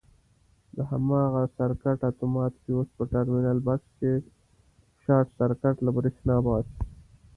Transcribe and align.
د 0.75 0.77
هماغه 0.89 1.43
سرکټ 1.55 1.99
اتومات 2.09 2.53
فیوز 2.63 2.87
په 2.97 3.03
ټرمینل 3.11 3.59
بکس 3.67 3.89
کې 3.99 4.13
شارټ 5.03 5.27
سرکټ 5.37 5.75
له 5.85 5.91
برېښنا 5.97 6.35
باسي. 6.45 6.77